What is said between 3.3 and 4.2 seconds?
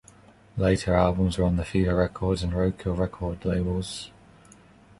labels.